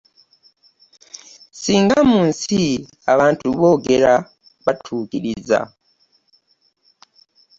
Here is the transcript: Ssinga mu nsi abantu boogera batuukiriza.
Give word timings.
Ssinga 1.55 1.97
mu 2.09 2.19
nsi 2.29 2.59
abantu 3.11 3.45
boogera 3.59 4.13
batuukiriza. 4.65 5.59